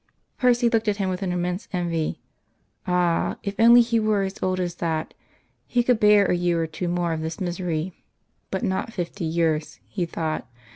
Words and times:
Percy 0.39 0.67
looked 0.67 0.87
at 0.87 0.97
him 0.97 1.09
with 1.09 1.21
an 1.21 1.31
immense 1.31 1.67
envy. 1.71 2.19
Ah! 2.87 3.37
if 3.43 3.53
only 3.59 3.81
he 3.81 3.99
were 3.99 4.23
as 4.23 4.41
old 4.41 4.59
as 4.59 4.73
that! 4.77 5.13
He 5.67 5.83
could 5.83 5.99
bear 5.99 6.25
a 6.25 6.35
year 6.35 6.59
or 6.59 6.65
two 6.65 6.87
more 6.87 7.13
of 7.13 7.21
this 7.21 7.39
misery, 7.39 7.93
but 8.49 8.63
not 8.63 8.91
fifty 8.91 9.25
years, 9.25 9.79
he 9.87 10.07
thought. 10.07 10.49